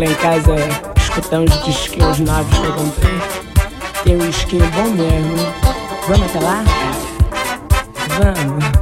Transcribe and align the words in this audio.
Lá 0.00 0.06
em 0.06 0.14
casa 0.14 0.54
escutar 0.96 1.40
uns 1.40 1.64
disquinhos 1.64 2.20
novos 2.20 2.58
que 2.58 2.64
eu 2.64 2.72
comprei. 2.72 3.20
Tem 4.02 4.16
um 4.16 4.30
skin 4.30 4.58
bom 4.58 4.90
mesmo. 4.90 5.52
Vamos 6.08 6.26
até 6.30 6.40
lá? 6.40 6.64
Vamos. 8.08 8.79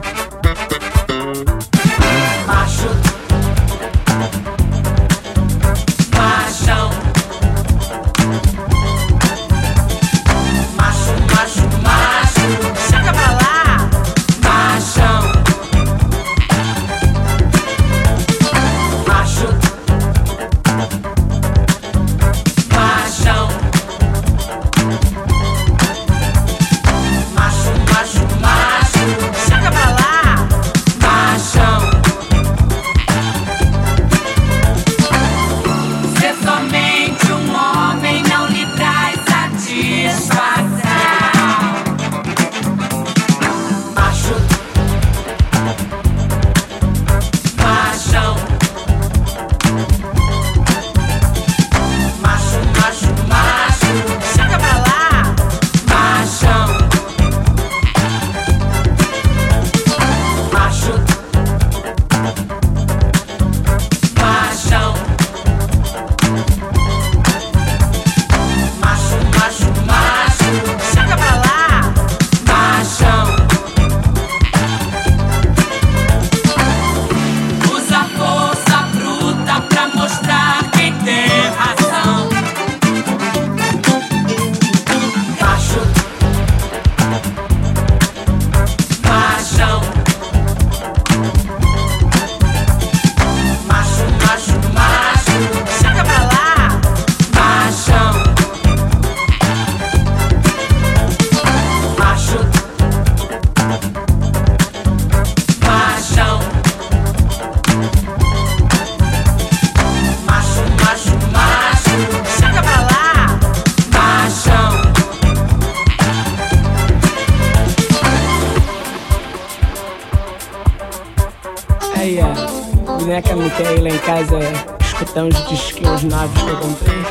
Ir 123.63 123.81
lá 123.81 123.89
em 123.89 123.99
casa 123.99 124.39
escutar 124.81 125.25
uns 125.25 125.49
disquinhos 125.49 126.03
novos 126.05 126.43
que 126.43 126.49
eu 126.49 126.57
comprei. 126.57 127.05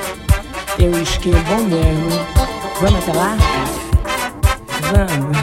Tem 0.78 0.90
um 0.90 1.02
skin 1.04 1.32
bom 1.32 1.64
mesmo. 1.64 2.10
Vamos 2.82 3.00
até 3.00 3.14
lá? 3.14 3.38
Vamos. 4.92 5.37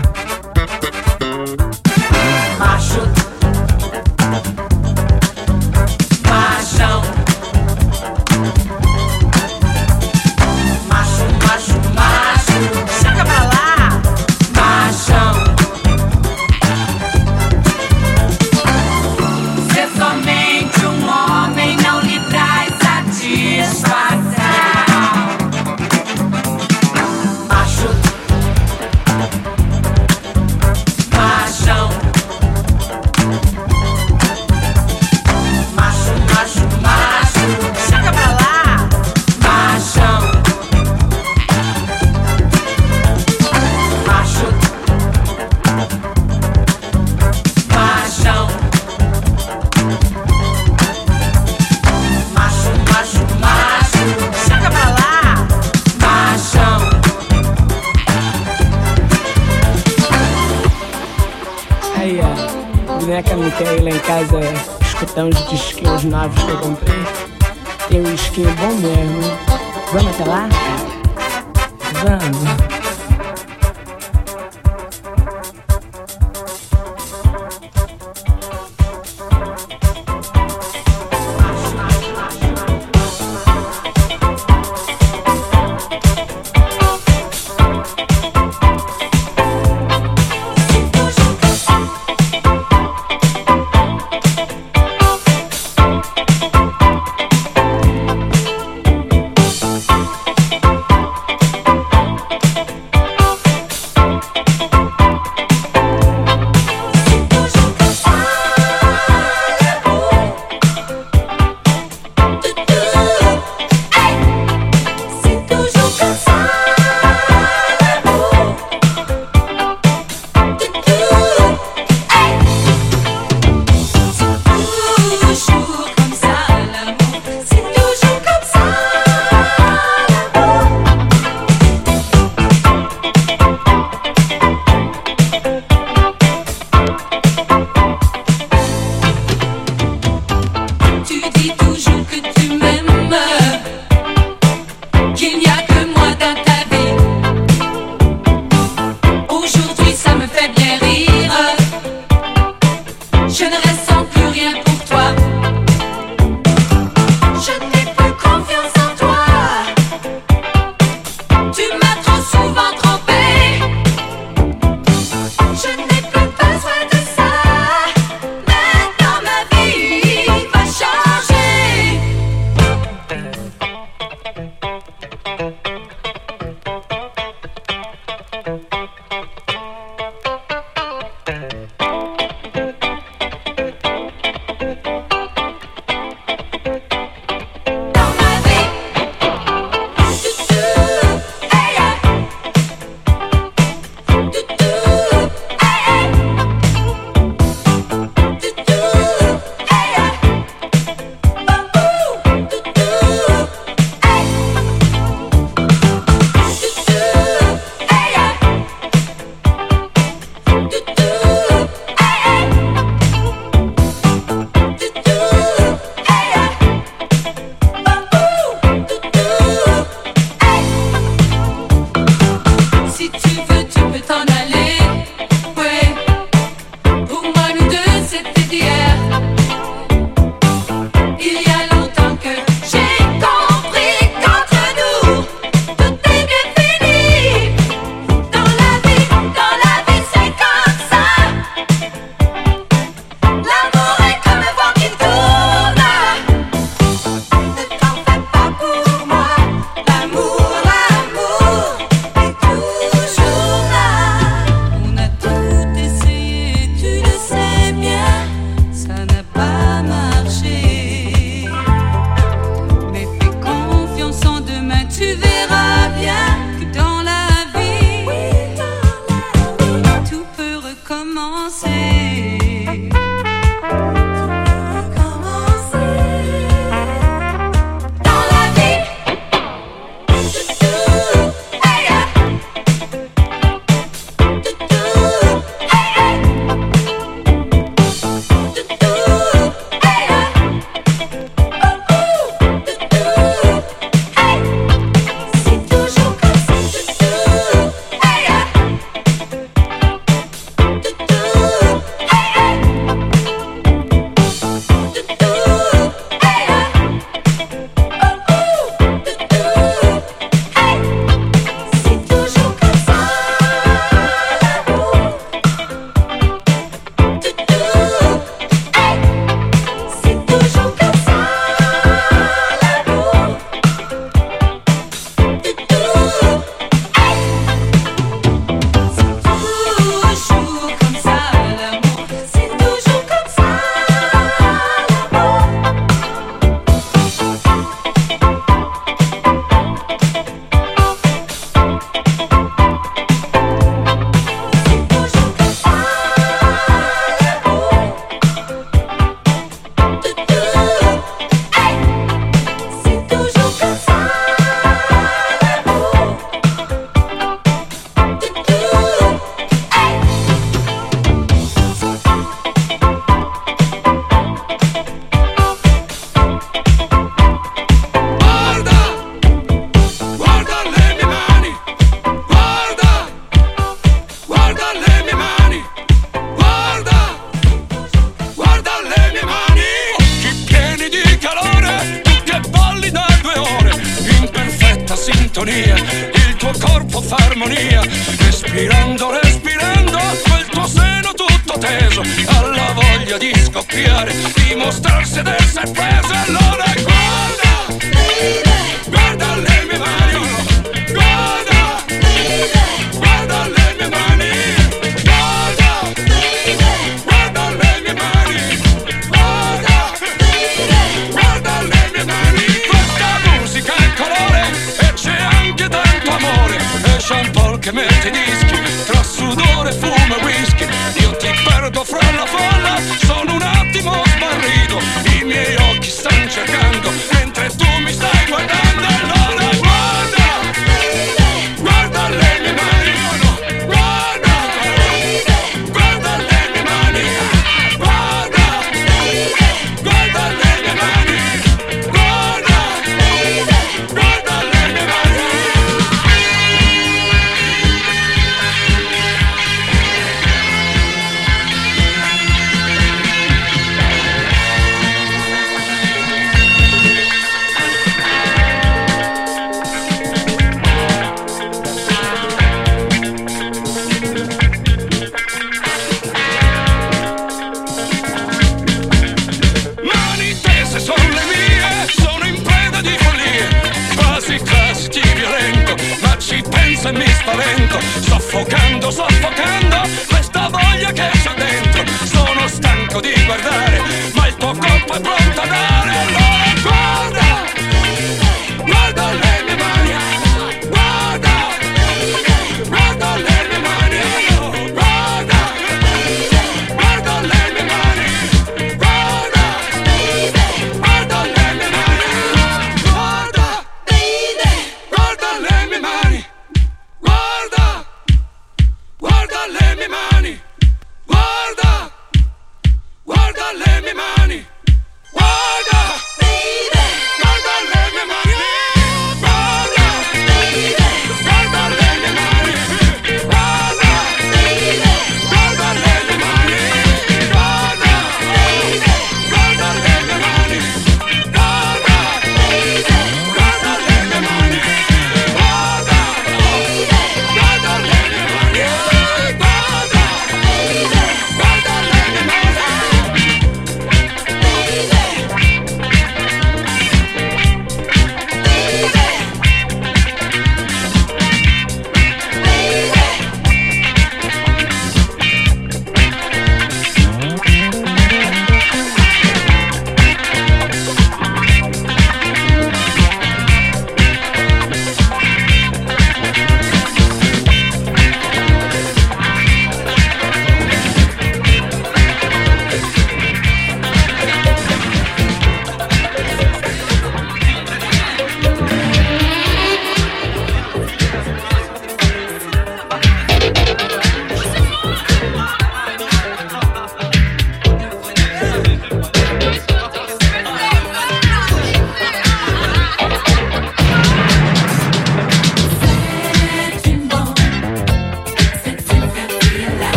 lascia 417.04 417.16
un 417.16 417.30
po' 417.32 417.58
che 417.58 417.68
i 417.68 418.10
dischi 418.10 418.84
Tra 418.86 419.02
sudore, 419.02 419.72
fumo 419.72 420.16
e 420.16 420.24
whisky. 420.24 420.66
Io 421.00 421.16
ti 421.16 421.28
perdo 421.44 421.84
fra 421.84 422.00
la 422.12 422.26
folla. 422.26 422.53